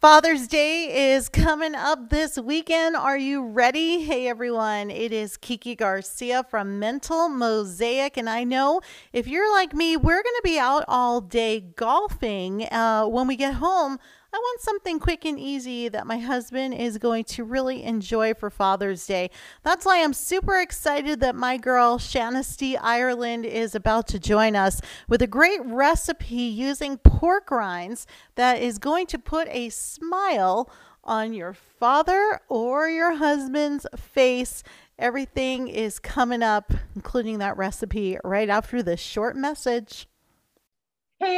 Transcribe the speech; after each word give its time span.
Father's 0.00 0.46
Day 0.46 1.14
is 1.16 1.28
coming 1.28 1.74
up 1.74 2.08
this 2.08 2.38
weekend. 2.38 2.94
Are 2.94 3.18
you 3.18 3.44
ready? 3.44 4.02
Hey 4.04 4.28
everyone, 4.28 4.92
it 4.92 5.12
is 5.12 5.36
Kiki 5.36 5.74
Garcia 5.74 6.44
from 6.48 6.78
Mental 6.78 7.28
Mosaic. 7.28 8.16
And 8.16 8.30
I 8.30 8.44
know 8.44 8.80
if 9.12 9.26
you're 9.26 9.52
like 9.52 9.74
me, 9.74 9.96
we're 9.96 10.22
going 10.22 10.22
to 10.22 10.42
be 10.44 10.56
out 10.56 10.84
all 10.86 11.20
day 11.20 11.58
golfing. 11.74 12.62
Uh, 12.70 13.06
when 13.06 13.26
we 13.26 13.34
get 13.34 13.54
home, 13.54 13.98
I 14.30 14.36
want 14.36 14.60
something 14.60 14.98
quick 14.98 15.24
and 15.24 15.40
easy 15.40 15.88
that 15.88 16.06
my 16.06 16.18
husband 16.18 16.74
is 16.74 16.98
going 16.98 17.24
to 17.24 17.44
really 17.44 17.82
enjoy 17.82 18.34
for 18.34 18.50
Father's 18.50 19.06
Day. 19.06 19.30
That's 19.62 19.86
why 19.86 20.02
I'm 20.02 20.12
super 20.12 20.60
excited 20.60 21.20
that 21.20 21.34
my 21.34 21.56
girl 21.56 21.98
Shanisty 21.98 22.78
Ireland 22.78 23.46
is 23.46 23.74
about 23.74 24.06
to 24.08 24.18
join 24.18 24.54
us 24.54 24.82
with 25.08 25.22
a 25.22 25.26
great 25.26 25.64
recipe 25.64 26.34
using 26.34 26.98
pork 26.98 27.50
rinds 27.50 28.06
that 28.34 28.60
is 28.60 28.78
going 28.78 29.06
to 29.06 29.18
put 29.18 29.48
a 29.48 29.70
smile 29.70 30.70
on 31.02 31.32
your 31.32 31.54
father 31.54 32.38
or 32.50 32.86
your 32.86 33.14
husband's 33.14 33.86
face. 33.96 34.62
Everything 34.98 35.68
is 35.68 35.98
coming 35.98 36.42
up, 36.42 36.74
including 36.94 37.38
that 37.38 37.56
recipe, 37.56 38.18
right 38.22 38.50
after 38.50 38.82
this 38.82 39.00
short 39.00 39.36
message. 39.36 40.06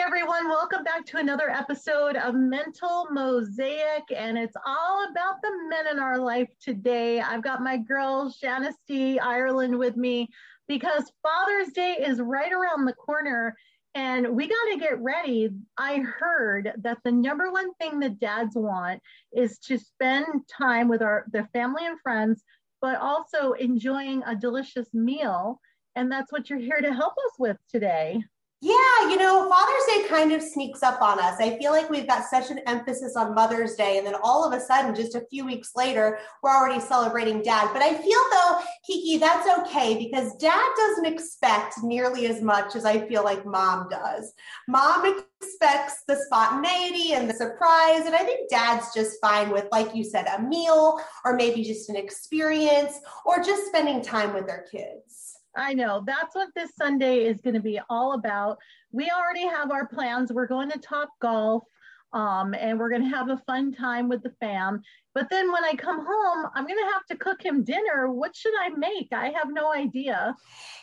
Everyone, 0.03 0.49
welcome 0.49 0.83
back 0.83 1.05
to 1.07 1.19
another 1.19 1.51
episode 1.51 2.17
of 2.17 2.35
Mental 2.35 3.07
Mosaic, 3.11 4.05
and 4.17 4.39
it's 4.39 4.57
all 4.65 5.07
about 5.11 5.43
the 5.43 5.51
men 5.69 5.89
in 5.89 5.99
our 5.99 6.17
life 6.17 6.49
today. 6.59 7.21
I've 7.21 7.43
got 7.43 7.63
my 7.63 7.77
girl 7.77 8.33
Shanisty 8.33 9.21
Ireland 9.21 9.79
with 9.79 9.97
me 9.97 10.31
because 10.69 11.13
Father's 11.23 11.75
Day 11.75 11.99
is 12.01 12.19
right 12.19 12.51
around 12.51 12.87
the 12.87 12.95
corner 12.95 13.55
and 13.95 14.35
we 14.35 14.49
got 14.49 14.73
to 14.73 14.79
get 14.79 14.99
ready. 15.03 15.51
I 15.77 15.99
heard 15.99 16.73
that 16.79 16.99
the 17.05 17.13
number 17.13 17.53
one 17.53 17.75
thing 17.75 18.01
that 18.01 18.19
dads 18.19 18.57
want 18.57 19.03
is 19.33 19.59
to 19.67 19.77
spend 19.77 20.27
time 20.49 20.89
with 20.89 21.03
our 21.03 21.27
their 21.31 21.49
family 21.53 21.85
and 21.85 22.01
friends, 22.01 22.43
but 22.81 22.99
also 23.01 23.53
enjoying 23.53 24.23
a 24.25 24.35
delicious 24.35 24.89
meal. 24.95 25.61
And 25.95 26.11
that's 26.11 26.33
what 26.33 26.49
you're 26.49 26.59
here 26.59 26.81
to 26.81 26.95
help 26.95 27.13
us 27.13 27.39
with 27.39 27.59
today. 27.71 28.23
Yeah, 28.63 29.09
you 29.09 29.17
know, 29.17 29.49
Father's 29.49 29.87
Day 29.89 30.07
kind 30.07 30.33
of 30.33 30.43
sneaks 30.43 30.83
up 30.83 31.01
on 31.01 31.19
us. 31.19 31.41
I 31.41 31.57
feel 31.57 31.73
like 31.73 31.89
we've 31.89 32.07
got 32.07 32.27
such 32.27 32.51
an 32.51 32.61
emphasis 32.67 33.17
on 33.17 33.35
Mother's 33.35 33.75
Day, 33.75 33.97
and 33.97 34.07
then 34.07 34.17
all 34.23 34.45
of 34.45 34.53
a 34.53 34.61
sudden, 34.61 34.95
just 34.95 35.15
a 35.15 35.25
few 35.31 35.47
weeks 35.47 35.71
later, 35.75 36.19
we're 36.43 36.55
already 36.55 36.79
celebrating 36.79 37.41
dad. 37.41 37.71
But 37.73 37.81
I 37.81 37.95
feel 37.95 38.21
though, 38.31 38.59
Kiki, 38.87 39.17
that's 39.17 39.49
okay 39.61 39.97
because 39.97 40.37
dad 40.37 40.69
doesn't 40.77 41.07
expect 41.07 41.83
nearly 41.83 42.27
as 42.27 42.43
much 42.43 42.77
as 42.77 42.85
I 42.85 43.09
feel 43.09 43.25
like 43.25 43.47
mom 43.47 43.89
does. 43.89 44.35
Mom 44.69 45.07
expects 45.41 46.03
the 46.07 46.17
spontaneity 46.27 47.15
and 47.15 47.31
the 47.31 47.35
surprise, 47.35 48.05
and 48.05 48.15
I 48.15 48.25
think 48.25 48.51
dad's 48.51 48.93
just 48.93 49.23
fine 49.23 49.49
with, 49.51 49.69
like 49.73 49.95
you 49.95 50.05
said, 50.05 50.27
a 50.27 50.43
meal 50.43 51.01
or 51.25 51.35
maybe 51.35 51.65
just 51.65 51.89
an 51.89 51.97
experience 51.97 53.01
or 53.25 53.43
just 53.43 53.69
spending 53.69 54.03
time 54.03 54.35
with 54.35 54.47
their 54.47 54.67
kids. 54.71 55.30
I 55.57 55.75
know. 55.75 56.03
That's 56.07 56.35
what 56.35 56.49
this 56.55 56.71
Sunday 56.77 57.27
is 57.27 57.41
going 57.41 57.55
to 57.55 57.61
be 57.61 57.81
all 57.91 58.13
about. 58.13 58.59
We 58.93 59.11
already 59.11 59.47
have 59.47 59.71
our 59.71 59.87
plans. 59.87 60.33
We're 60.33 60.47
going 60.47 60.71
to 60.71 60.79
Top 60.79 61.11
Golf 61.21 61.65
um, 62.13 62.55
and 62.55 62.79
we're 62.79 62.91
going 62.91 63.03
to 63.03 63.17
have 63.17 63.29
a 63.31 63.43
fun 63.47 63.73
time 63.73 64.09
with 64.09 64.23
the 64.23 64.33
fam. 64.41 64.83
But 65.15 65.29
then 65.31 65.51
when 65.53 65.65
I 65.65 65.75
come 65.75 66.07
home, 66.07 66.47
I'm 66.55 66.67
going 66.67 66.79
to 66.79 66.93
have 66.93 67.05
to 67.07 67.17
cook 67.17 67.43
him 67.43 67.65
dinner. 67.65 68.11
What 68.13 68.37
should 68.37 68.55
I 68.61 68.69
make? 68.69 69.09
I 69.13 69.31
have 69.31 69.49
no 69.51 69.73
idea. 69.73 70.35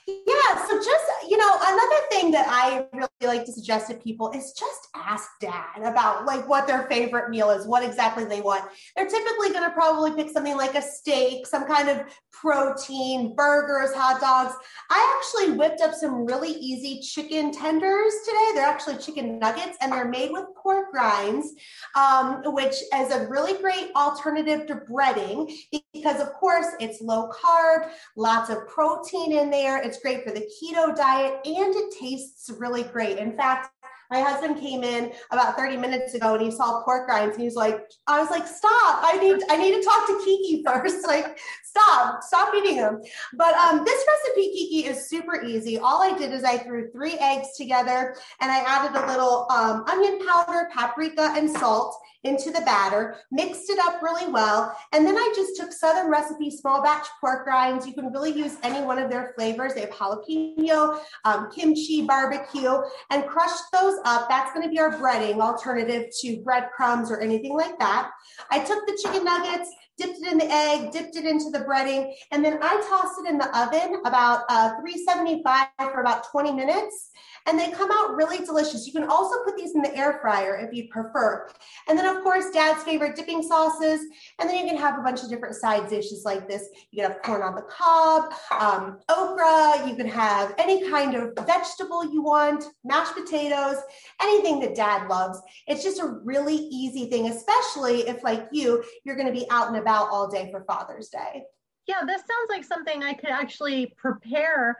Yeah. 0.05 0.67
So, 0.67 0.77
just, 0.77 1.05
you 1.29 1.37
know, 1.37 1.55
another 1.55 2.01
thing 2.11 2.31
that 2.31 2.47
I 2.49 2.85
really 2.93 3.07
like 3.37 3.45
to 3.45 3.51
suggest 3.51 3.87
to 3.89 3.95
people 3.95 4.31
is 4.31 4.53
just 4.57 4.87
ask 4.95 5.29
dad 5.39 5.79
about 5.83 6.25
like 6.25 6.47
what 6.47 6.67
their 6.67 6.83
favorite 6.83 7.29
meal 7.29 7.49
is, 7.51 7.65
what 7.65 7.83
exactly 7.83 8.25
they 8.25 8.41
want. 8.41 8.65
They're 8.95 9.07
typically 9.07 9.49
going 9.49 9.63
to 9.63 9.71
probably 9.71 10.11
pick 10.11 10.31
something 10.31 10.57
like 10.57 10.75
a 10.75 10.81
steak, 10.81 11.47
some 11.47 11.65
kind 11.65 11.89
of 11.89 12.03
protein, 12.31 13.35
burgers, 13.35 13.93
hot 13.93 14.21
dogs. 14.21 14.53
I 14.89 15.17
actually 15.17 15.57
whipped 15.57 15.81
up 15.81 15.93
some 15.93 16.25
really 16.25 16.51
easy 16.51 17.01
chicken 17.01 17.51
tenders 17.51 18.13
today. 18.25 18.51
They're 18.53 18.67
actually 18.67 18.97
chicken 18.97 19.39
nuggets 19.39 19.77
and 19.81 19.91
they're 19.91 20.07
made 20.07 20.31
with 20.31 20.45
pork 20.61 20.93
rinds, 20.93 21.53
um, 21.95 22.41
which 22.45 22.75
is 22.95 23.11
a 23.11 23.27
really 23.27 23.59
great 23.61 23.91
alternative 23.95 24.16
alternative 24.17 24.67
to 24.67 24.75
breading 24.75 25.51
because, 25.93 26.21
of 26.21 26.33
course, 26.33 26.67
it's 26.79 27.01
low 27.01 27.29
carb, 27.29 27.89
lots 28.15 28.49
of 28.49 28.67
protein 28.67 29.31
in 29.31 29.49
there. 29.49 29.81
It's 29.81 29.99
great 29.99 30.23
for 30.23 30.31
the 30.31 30.41
keto 30.41 30.95
diet 30.95 31.39
and 31.45 31.75
it 31.75 31.95
tastes 31.99 32.49
really 32.57 32.83
great. 32.83 33.17
In 33.17 33.35
fact, 33.35 33.69
my 34.09 34.21
husband 34.21 34.57
came 34.59 34.83
in 34.83 35.11
about 35.31 35.57
30 35.57 35.75
minutes 35.77 36.13
ago 36.13 36.35
and 36.35 36.41
he 36.41 36.49
saw 36.49 36.81
pork 36.83 37.09
rinds 37.09 37.33
and 37.33 37.41
he 37.41 37.45
was 37.45 37.55
like, 37.55 37.89
I 38.07 38.21
was 38.21 38.29
like, 38.31 38.47
stop. 38.47 39.01
I 39.03 39.17
need, 39.21 39.41
I 39.49 39.57
need 39.57 39.75
to 39.75 39.83
talk 39.83 40.07
to 40.07 40.21
Kiki 40.23 40.63
first. 40.63 41.05
like, 41.07 41.37
stop, 41.63 42.23
stop 42.23 42.53
eating 42.55 42.77
them. 42.77 43.01
But 43.33 43.53
um, 43.55 43.83
this 43.83 44.05
recipe, 44.07 44.49
Kiki, 44.53 44.87
is 44.87 45.09
super 45.09 45.43
easy. 45.43 45.77
All 45.77 46.01
I 46.01 46.17
did 46.17 46.31
is 46.31 46.45
I 46.45 46.57
threw 46.57 46.89
three 46.89 47.17
eggs 47.19 47.49
together 47.57 48.15
and 48.39 48.49
I 48.49 48.59
added 48.59 48.97
a 48.97 49.07
little 49.07 49.45
um, 49.51 49.83
onion 49.89 50.25
powder, 50.25 50.69
paprika, 50.73 51.33
and 51.35 51.49
salt 51.49 51.99
into 52.27 52.51
the 52.51 52.61
batter, 52.61 53.15
mixed 53.31 53.69
it 53.69 53.79
up 53.79 54.01
really 54.01 54.31
well. 54.31 54.77
And 54.93 55.05
then 55.05 55.15
I 55.15 55.33
just 55.35 55.55
took 55.55 55.71
Southern 55.71 56.11
Recipe 56.11 56.51
small 56.51 56.83
batch 56.83 57.07
pork 57.19 57.47
rinds. 57.47 57.87
You 57.87 57.93
can 57.93 58.11
really 58.11 58.31
use 58.31 58.57
any 58.63 58.85
one 58.85 58.99
of 58.99 59.09
their 59.09 59.33
flavors. 59.35 59.73
They 59.73 59.81
have 59.81 59.91
jalapeno, 59.91 60.99
um, 61.25 61.49
kimchi, 61.51 62.05
barbecue, 62.05 62.77
and 63.09 63.25
crushed 63.25 63.71
those 63.71 63.97
up. 64.05 64.29
That's 64.29 64.53
going 64.53 64.63
to 64.63 64.69
be 64.69 64.79
our 64.79 64.91
breading 64.91 65.39
alternative 65.39 66.11
to 66.21 66.41
breadcrumbs 66.43 67.09
or 67.09 67.19
anything 67.21 67.55
like 67.55 67.79
that. 67.79 68.11
I 68.51 68.59
took 68.59 68.85
the 68.85 68.99
chicken 69.01 69.23
nuggets 69.23 69.71
dipped 69.97 70.19
it 70.21 70.31
in 70.31 70.37
the 70.37 70.49
egg, 70.49 70.91
dipped 70.91 71.15
it 71.15 71.25
into 71.25 71.49
the 71.49 71.59
breading, 71.59 72.13
and 72.31 72.45
then 72.45 72.59
I 72.61 72.75
tossed 72.87 73.19
it 73.25 73.29
in 73.29 73.37
the 73.37 73.49
oven 73.57 73.99
about 74.05 74.43
uh, 74.49 74.79
375 74.79 75.67
for 75.91 76.01
about 76.01 76.29
20 76.31 76.51
minutes. 76.53 77.09
And 77.47 77.57
they 77.57 77.71
come 77.71 77.89
out 77.91 78.15
really 78.15 78.45
delicious. 78.45 78.85
You 78.85 78.93
can 78.93 79.05
also 79.05 79.43
put 79.43 79.55
these 79.55 79.73
in 79.73 79.81
the 79.81 79.95
air 79.95 80.19
fryer 80.21 80.57
if 80.57 80.75
you 80.75 80.89
prefer. 80.89 81.49
And 81.87 81.97
then, 81.97 82.05
of 82.05 82.21
course, 82.23 82.49
dad's 82.51 82.83
favorite 82.83 83.15
dipping 83.15 83.41
sauces. 83.41 84.01
And 84.39 84.49
then 84.49 84.57
you 84.57 84.65
can 84.65 84.77
have 84.77 84.99
a 84.99 85.01
bunch 85.01 85.23
of 85.23 85.29
different 85.29 85.55
side 85.55 85.89
dishes 85.89 86.23
like 86.25 86.47
this. 86.47 86.67
You 86.91 87.01
can 87.01 87.11
have 87.11 87.21
corn 87.21 87.41
on 87.41 87.55
the 87.55 87.63
cob, 87.63 88.33
um, 88.59 88.99
okra. 89.09 89.87
You 89.87 89.95
can 89.95 90.07
have 90.07 90.53
any 90.57 90.89
kind 90.89 91.15
of 91.15 91.33
vegetable 91.45 92.11
you 92.11 92.21
want, 92.21 92.65
mashed 92.83 93.15
potatoes, 93.15 93.77
anything 94.21 94.59
that 94.59 94.75
dad 94.75 95.07
loves. 95.07 95.39
It's 95.67 95.83
just 95.83 96.01
a 96.01 96.19
really 96.23 96.55
easy 96.55 97.09
thing, 97.09 97.29
especially 97.29 98.07
if, 98.09 98.23
like 98.23 98.47
you, 98.51 98.83
you're 99.05 99.15
going 99.15 99.27
to 99.27 99.33
be 99.33 99.47
out 99.49 99.69
and 99.69 99.77
about 99.77 100.09
all 100.09 100.27
day 100.27 100.49
for 100.51 100.63
Father's 100.65 101.09
Day. 101.09 101.43
Yeah, 101.87 102.01
this 102.05 102.19
sounds 102.19 102.49
like 102.49 102.65
something 102.65 103.01
I 103.01 103.13
could 103.13 103.29
actually 103.29 103.93
prepare 103.97 104.75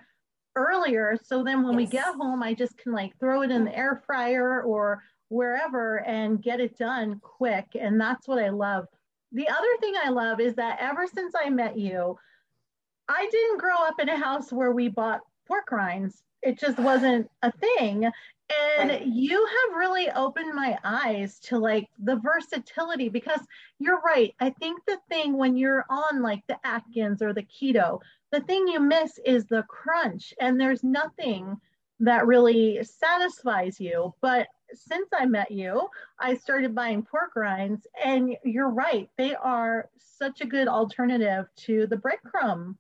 earlier. 0.58 1.18
So 1.24 1.44
then 1.44 1.64
when 1.64 1.78
yes. 1.80 1.88
we 1.88 1.92
get 1.92 2.16
home, 2.16 2.44
I 2.44 2.54
just 2.54 2.78
can 2.78 2.92
like 2.92 3.18
throw 3.20 3.44
it 3.44 3.52
in 3.52 3.66
the 3.66 3.78
air 3.78 4.02
fryer 4.06 4.62
or 4.64 5.04
wherever 5.30 5.98
and 6.06 6.42
get 6.42 6.60
it 6.60 6.78
done 6.78 7.20
quick. 7.22 7.68
And 7.80 8.00
that's 8.00 8.28
what 8.28 8.40
I 8.40 8.50
love. 8.50 8.86
The 9.32 9.48
other 9.48 9.78
thing 9.82 9.94
I 10.04 10.10
love 10.10 10.40
is 10.40 10.56
that 10.56 10.78
ever 10.80 11.06
since 11.06 11.34
I 11.40 11.50
met 11.50 11.78
you, 11.78 12.18
I 13.10 13.28
didn't 13.32 13.60
grow 13.60 13.76
up 13.78 14.00
in 14.00 14.10
a 14.10 14.18
house 14.18 14.52
where 14.52 14.72
we 14.72 14.88
bought 14.88 15.22
pork 15.48 15.72
rinds. 15.72 16.24
It 16.42 16.60
just 16.60 16.78
wasn't 16.78 17.30
a 17.42 17.52
thing 17.52 18.10
and 18.80 19.16
you 19.16 19.46
have 19.46 19.78
really 19.78 20.10
opened 20.12 20.54
my 20.54 20.78
eyes 20.84 21.40
to 21.40 21.58
like 21.58 21.90
the 22.00 22.16
versatility 22.18 23.10
because 23.10 23.42
you're 23.80 24.00
right. 24.02 24.34
I 24.40 24.52
think 24.52 24.82
the 24.86 25.00
thing 25.10 25.38
when 25.38 25.58
you're 25.58 25.86
on 25.90 26.22
like 26.22 26.44
the 26.48 26.58
atkins 26.66 27.22
or 27.22 27.34
the 27.34 27.44
keto 27.44 28.00
the 28.32 28.42
thing 28.42 28.68
you 28.68 28.80
miss 28.80 29.20
is 29.26 29.46
the 29.46 29.64
crunch 29.64 30.34
and 30.40 30.60
there's 30.60 30.84
nothing 30.84 31.56
that 32.00 32.28
really 32.28 32.84
satisfies 32.84 33.80
you. 33.80 34.14
But 34.22 34.48
since 34.74 35.08
i 35.18 35.26
met 35.26 35.50
you 35.50 35.88
i 36.20 36.36
started 36.36 36.76
buying 36.76 37.02
pork 37.02 37.36
rinds 37.36 37.88
and 38.04 38.36
you're 38.44 38.70
right 38.70 39.10
they 39.18 39.34
are 39.36 39.90
such 39.98 40.42
a 40.42 40.46
good 40.46 40.68
alternative 40.68 41.46
to 41.56 41.88
the 41.88 41.96
breadcrumb 41.96 42.76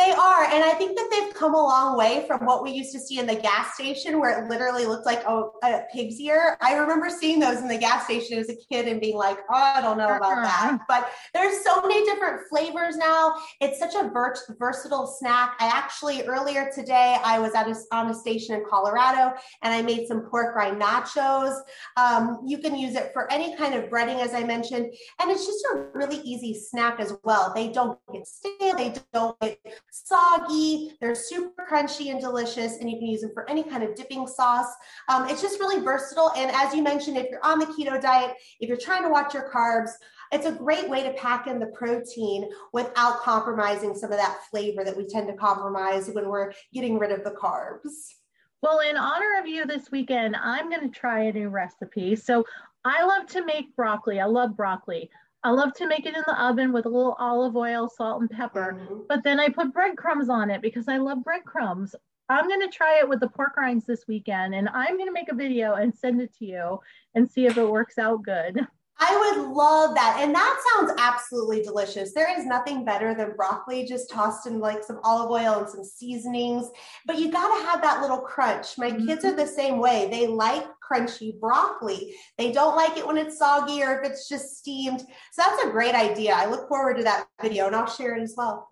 they 0.00 0.12
are. 0.12 0.44
And 0.44 0.64
I 0.64 0.72
think 0.78 0.96
that 0.96 1.08
they've 1.10 1.34
come 1.34 1.54
a 1.54 1.62
long 1.62 1.96
way 1.96 2.24
from 2.26 2.46
what 2.46 2.62
we 2.62 2.70
used 2.70 2.92
to 2.92 3.00
see 3.00 3.18
in 3.18 3.26
the 3.26 3.34
gas 3.34 3.74
station 3.74 4.18
where 4.18 4.42
it 4.42 4.48
literally 4.48 4.86
looked 4.86 5.04
like 5.04 5.22
a, 5.24 5.44
a 5.62 5.82
pig's 5.92 6.18
ear. 6.20 6.56
I 6.60 6.74
remember 6.74 7.10
seeing 7.10 7.38
those 7.38 7.58
in 7.58 7.68
the 7.68 7.76
gas 7.76 8.04
station 8.04 8.38
as 8.38 8.48
a 8.48 8.56
kid 8.56 8.88
and 8.88 9.00
being 9.00 9.16
like, 9.16 9.38
oh, 9.50 9.54
I 9.54 9.80
don't 9.80 9.98
know 9.98 10.16
about 10.16 10.42
that. 10.42 10.78
But 10.88 11.10
there's 11.34 11.62
so 11.62 11.82
many 11.82 12.04
different 12.04 12.48
flavors 12.48 12.96
now. 12.96 13.34
It's 13.60 13.78
such 13.78 13.94
a 13.94 14.08
ver- 14.08 14.34
versatile 14.58 15.06
snack. 15.06 15.56
I 15.60 15.66
actually, 15.66 16.22
earlier 16.22 16.70
today, 16.74 17.18
I 17.22 17.38
was 17.38 17.54
at 17.54 17.68
a, 17.68 17.76
on 17.92 18.10
a 18.10 18.14
station 18.14 18.54
in 18.54 18.64
Colorado 18.68 19.34
and 19.62 19.74
I 19.74 19.82
made 19.82 20.06
some 20.08 20.22
pork 20.22 20.56
rind 20.56 20.80
nachos. 20.80 21.56
Um, 21.96 22.40
you 22.46 22.58
can 22.58 22.74
use 22.74 22.94
it 22.94 23.10
for 23.12 23.30
any 23.30 23.54
kind 23.56 23.74
of 23.74 23.90
breading, 23.90 24.20
as 24.20 24.34
I 24.34 24.44
mentioned. 24.44 24.92
And 25.20 25.30
it's 25.30 25.46
just 25.46 25.64
a 25.74 25.86
really 25.92 26.18
easy 26.18 26.58
snack 26.58 27.00
as 27.00 27.14
well. 27.22 27.52
They 27.54 27.68
don't 27.68 27.98
get 28.12 28.26
stale, 28.26 28.76
they 28.76 28.94
don't 29.12 29.38
get 29.40 29.58
soggy. 29.90 30.92
They're 31.00 31.14
super 31.14 31.64
crunchy 31.70 32.10
and 32.10 32.20
delicious, 32.20 32.78
and 32.78 32.90
you 32.90 32.98
can 32.98 33.06
use 33.06 33.20
them 33.20 33.30
for 33.34 33.48
any 33.48 33.62
kind 33.62 33.82
of 33.82 33.94
dipping 33.94 34.26
sauce. 34.26 34.72
Um, 35.08 35.28
it's 35.28 35.42
just 35.42 35.60
really 35.60 35.82
versatile. 35.82 36.32
And 36.36 36.50
as 36.54 36.74
you 36.74 36.82
mentioned, 36.82 37.16
if 37.16 37.28
you're 37.30 37.44
on 37.44 37.58
the 37.58 37.66
keto 37.66 38.00
diet, 38.00 38.34
if 38.60 38.68
you're 38.68 38.78
trying 38.78 39.02
to 39.02 39.08
watch 39.08 39.34
your 39.34 39.50
carbs, 39.50 39.90
it's 40.32 40.46
a 40.46 40.52
great 40.52 40.88
way 40.88 41.02
to 41.02 41.12
pack 41.14 41.46
in 41.48 41.58
the 41.58 41.66
protein 41.66 42.48
without 42.72 43.20
compromising 43.20 43.94
some 43.94 44.12
of 44.12 44.18
that 44.18 44.38
flavor 44.50 44.84
that 44.84 44.96
we 44.96 45.06
tend 45.06 45.26
to 45.26 45.34
compromise 45.34 46.08
when 46.12 46.28
we're 46.28 46.52
getting 46.72 46.98
rid 46.98 47.10
of 47.10 47.24
the 47.24 47.32
carbs. 47.32 48.14
Well, 48.62 48.80
in 48.80 48.96
honor 48.96 49.40
of 49.40 49.46
you 49.46 49.64
this 49.64 49.90
weekend, 49.90 50.36
I'm 50.36 50.68
going 50.68 50.82
to 50.82 50.98
try 50.98 51.24
a 51.24 51.32
new 51.32 51.48
recipe. 51.48 52.14
So 52.14 52.44
I 52.84 53.04
love 53.04 53.26
to 53.28 53.44
make 53.44 53.74
broccoli. 53.74 54.20
I 54.20 54.26
love 54.26 54.56
broccoli. 54.56 55.10
I 55.42 55.50
love 55.50 55.72
to 55.74 55.86
make 55.86 56.06
it 56.06 56.16
in 56.16 56.22
the 56.26 56.42
oven 56.42 56.72
with 56.72 56.86
a 56.86 56.90
little 56.90 57.16
olive 57.18 57.56
oil, 57.56 57.88
salt, 57.88 58.20
and 58.20 58.30
pepper. 58.30 58.78
Mm-hmm. 58.78 59.00
But 59.08 59.24
then 59.24 59.40
I 59.40 59.48
put 59.48 59.72
breadcrumbs 59.72 60.28
on 60.28 60.50
it 60.50 60.60
because 60.60 60.86
I 60.88 60.98
love 60.98 61.24
breadcrumbs. 61.24 61.94
I'm 62.28 62.46
going 62.46 62.60
to 62.60 62.68
try 62.68 62.98
it 63.00 63.08
with 63.08 63.20
the 63.20 63.28
pork 63.28 63.56
rinds 63.56 63.86
this 63.86 64.04
weekend 64.06 64.54
and 64.54 64.68
I'm 64.68 64.96
going 64.96 65.08
to 65.08 65.12
make 65.12 65.32
a 65.32 65.34
video 65.34 65.74
and 65.74 65.92
send 65.92 66.20
it 66.20 66.32
to 66.38 66.44
you 66.44 66.78
and 67.14 67.28
see 67.28 67.46
if 67.46 67.58
it 67.58 67.68
works 67.68 67.98
out 67.98 68.22
good. 68.22 68.66
I 69.02 69.34
would 69.34 69.48
love 69.48 69.94
that. 69.94 70.18
And 70.20 70.34
that 70.34 70.62
sounds 70.70 70.92
absolutely 70.98 71.62
delicious. 71.62 72.12
There 72.12 72.38
is 72.38 72.44
nothing 72.44 72.84
better 72.84 73.14
than 73.14 73.34
broccoli 73.34 73.86
just 73.86 74.10
tossed 74.10 74.46
in 74.46 74.60
like 74.60 74.84
some 74.84 75.00
olive 75.02 75.30
oil 75.30 75.60
and 75.60 75.68
some 75.68 75.82
seasonings. 75.82 76.70
But 77.06 77.18
you 77.18 77.32
got 77.32 77.48
to 77.48 77.66
have 77.66 77.80
that 77.80 78.02
little 78.02 78.20
crunch. 78.20 78.76
My 78.76 78.90
mm-hmm. 78.90 79.06
kids 79.06 79.24
are 79.24 79.34
the 79.34 79.46
same 79.46 79.78
way. 79.78 80.08
They 80.10 80.26
like 80.26 80.66
crunchy 80.90 81.38
broccoli. 81.38 82.14
They 82.38 82.52
don't 82.52 82.76
like 82.76 82.96
it 82.96 83.06
when 83.06 83.16
it's 83.16 83.38
soggy 83.38 83.82
or 83.82 84.00
if 84.00 84.10
it's 84.10 84.28
just 84.28 84.58
steamed. 84.58 85.00
So 85.00 85.06
that's 85.36 85.64
a 85.64 85.70
great 85.70 85.94
idea. 85.94 86.34
I 86.34 86.46
look 86.46 86.68
forward 86.68 86.96
to 86.98 87.04
that 87.04 87.26
video 87.40 87.66
and 87.66 87.76
I'll 87.76 87.86
share 87.86 88.16
it 88.16 88.22
as 88.22 88.34
well. 88.36 88.70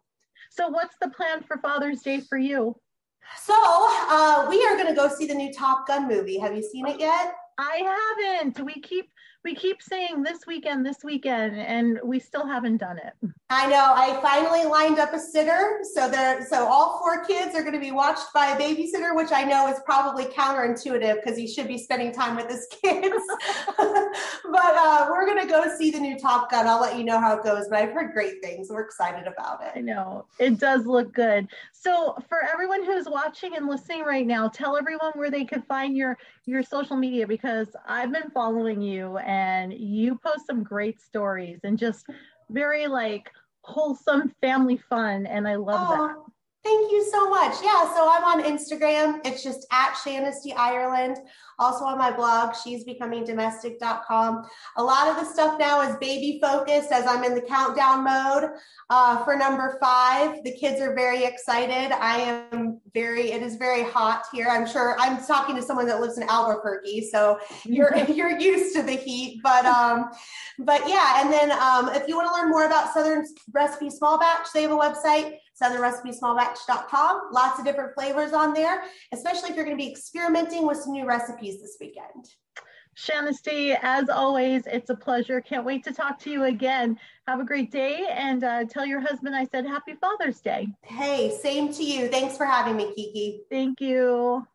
So, 0.50 0.69
what's 0.69 0.97
the 1.00 1.11
plan 1.11 1.43
for 1.47 1.59
Father's 1.59 2.03
Day 2.03 2.20
for 2.20 2.38
you? 2.38 2.75
So, 3.43 3.55
uh, 3.55 4.47
we 4.49 4.65
are 4.65 4.76
going 4.76 4.88
to 4.88 4.94
go 4.94 5.09
see 5.09 5.26
the 5.26 5.35
new 5.35 5.53
Top 5.53 5.87
Gun 5.87 6.09
movie. 6.09 6.38
Have 6.38 6.56
you 6.56 6.62
seen 6.62 6.87
it 6.87 6.99
yet? 6.99 7.35
I 7.59 8.15
haven't. 8.26 8.65
We 8.65 8.81
keep 8.81 9.11
we 9.44 9.55
keep 9.55 9.81
saying 9.81 10.23
this 10.23 10.46
weekend, 10.46 10.85
this 10.85 11.05
weekend, 11.05 11.58
and 11.58 11.99
we 12.05 12.19
still 12.19 12.46
haven't 12.46 12.79
done 12.79 12.99
it. 12.99 13.14
I 13.50 13.67
know. 13.69 13.93
I 13.94 14.20
finally 14.20 14.64
lined 14.64 14.99
up 14.99 15.14
a 15.14 15.19
sitter. 15.19 15.81
So 15.94 16.08
there, 16.08 16.44
so 16.46 16.67
all 16.67 16.99
four 16.99 17.25
kids 17.25 17.55
are 17.55 17.62
going 17.62 17.75
to 17.75 17.81
be 17.81 17.93
watched 17.93 18.32
by 18.35 18.49
a 18.49 18.58
babysitter, 18.58 19.14
which 19.14 19.32
I 19.32 19.44
know 19.44 19.69
is 19.69 19.79
probably 19.85 20.25
counterintuitive 20.25 21.23
because 21.23 21.38
he 21.38 21.46
should 21.46 21.69
be 21.69 21.79
spending 21.79 22.12
time 22.12 22.37
with 22.37 22.50
his 22.50 22.67
kids. 22.82 23.25
but 23.76 24.75
uh, 24.76 25.06
we're 25.11 25.25
going 25.25 25.41
to 25.41 25.46
go 25.46 25.64
see 25.79 25.91
the 25.91 26.00
new 26.00 26.19
Top 26.19 26.50
Gun. 26.50 26.67
I'll 26.67 26.81
let 26.81 26.99
you 26.99 27.05
know 27.05 27.20
how 27.20 27.38
it 27.38 27.44
goes. 27.44 27.69
But 27.69 27.79
I've 27.79 27.93
heard 27.93 28.12
great 28.12 28.43
things. 28.43 28.69
We're 28.70 28.82
excited 28.82 29.26
about 29.26 29.62
it. 29.62 29.73
I 29.76 29.81
know 29.81 30.26
it 30.38 30.58
does 30.58 30.84
look 30.84 31.14
good. 31.14 31.49
So 31.73 32.17
for 32.29 32.38
everyone 32.52 32.84
who's 32.84 33.08
watching 33.08 33.56
and 33.56 33.67
listening 33.67 34.02
right 34.02 34.26
now, 34.26 34.49
tell 34.49 34.76
everyone 34.76 35.12
where 35.14 35.31
they 35.31 35.44
could 35.44 35.64
find 35.64 35.96
your 35.96 36.19
your 36.44 36.62
social 36.62 36.96
media 36.96 37.26
because 37.26 37.69
I've 37.87 38.12
been 38.12 38.31
following 38.31 38.81
you 38.81 39.19
and 39.29 39.75
you 39.75 40.19
post 40.19 40.47
some 40.47 40.65
great 40.65 41.01
stories 41.01 41.61
and 41.63 41.79
just 41.79 42.07
very 42.51 42.89
like 42.89 43.31
wholesome 43.61 44.35
family 44.41 44.79
fun. 44.89 45.27
And 45.27 45.47
I 45.47 45.57
love 45.57 45.87
oh, 45.89 46.07
that. 46.09 46.17
Thank 46.65 46.91
you 46.91 47.09
so 47.11 47.31
much. 47.31 47.55
Yeah, 47.63 47.95
so 47.95 48.11
I'm 48.11 48.25
on 48.25 48.43
Instagram. 48.43 49.21
It's 49.25 49.43
just 49.43 49.67
at 49.71 49.95
Shanisty 49.95 50.55
Ireland. 50.57 51.17
Also 51.59 51.85
on 51.85 51.99
my 51.99 52.11
blog, 52.11 52.55
she's 52.57 52.85
becoming 52.85 53.25
domestic.com. 53.25 54.45
A 54.77 54.83
lot 54.83 55.09
of 55.09 55.17
the 55.17 55.25
stuff 55.25 55.59
now 55.59 55.81
is 55.83 55.97
baby 55.97 56.39
focused 56.43 56.91
as 56.91 57.07
I'm 57.07 57.25
in 57.25 57.35
the 57.35 57.41
countdown 57.43 58.05
mode 58.05 58.51
uh, 58.91 59.25
for 59.25 59.37
number 59.37 59.79
five. 59.81 60.43
The 60.45 60.53
kids 60.57 60.81
are 60.81 60.95
very 60.95 61.25
excited. 61.25 61.93
I 61.93 62.19
am 62.19 62.68
very, 62.94 63.32
it 63.32 63.43
is 63.43 63.56
very 63.56 63.82
hot 63.82 64.25
here. 64.32 64.49
I'm 64.49 64.67
sure 64.67 64.96
I'm 64.99 65.25
talking 65.25 65.56
to 65.56 65.62
someone 65.62 65.87
that 65.87 66.00
lives 66.00 66.19
in 66.19 66.25
Albuquerque, 66.29 67.08
so 67.11 67.38
you're 67.64 67.96
you're 68.08 68.38
used 68.38 68.75
to 68.76 68.82
the 68.82 68.93
heat. 68.93 69.40
But 69.43 69.64
um, 69.64 70.11
but 70.58 70.88
yeah, 70.88 71.23
and 71.23 71.32
then 71.32 71.52
um, 71.52 71.88
if 71.90 72.08
you 72.08 72.17
want 72.17 72.29
to 72.29 72.35
learn 72.35 72.50
more 72.50 72.67
about 72.67 72.93
Southern 72.93 73.25
Recipe 73.52 73.90
Small 73.90 74.19
Batch, 74.19 74.49
they 74.52 74.62
have 74.62 74.70
a 74.70 74.76
website 74.76 75.37
southernrecipesmallbatch.com. 75.61 77.29
Lots 77.32 77.58
of 77.58 77.64
different 77.64 77.94
flavors 77.94 78.32
on 78.32 78.55
there, 78.55 78.85
especially 79.12 79.50
if 79.50 79.56
you're 79.56 79.64
going 79.64 79.76
to 79.76 79.82
be 79.82 79.91
experimenting 79.91 80.67
with 80.67 80.79
some 80.79 80.93
new 80.93 81.06
recipes 81.06 81.61
this 81.61 81.76
weekend. 81.81 82.29
Shanisty, 82.99 83.79
as 83.81 84.09
always, 84.09 84.67
it's 84.67 84.91
a 84.91 84.97
pleasure. 84.97 85.41
Can't 85.41 85.65
wait 85.65 85.85
to 85.85 85.93
talk 85.93 86.19
to 86.21 86.31
you 86.31 86.45
again. 86.45 86.99
Have 87.29 87.39
a 87.39 87.45
great 87.45 87.71
day 87.71 88.09
and 88.11 88.43
uh, 88.43 88.65
tell 88.65 88.85
your 88.85 89.00
husband 89.00 89.37
I 89.37 89.45
said 89.45 89.67
Happy 89.67 89.95
Father's 89.95 90.41
Day. 90.41 90.69
Hey, 90.83 91.31
same 91.41 91.73
to 91.75 91.85
you. 91.85 92.09
Thanks 92.09 92.37
for 92.37 92.45
having 92.45 92.77
me, 92.77 92.93
Kiki. 92.95 93.43
Thank 93.50 93.81
you. 93.81 94.47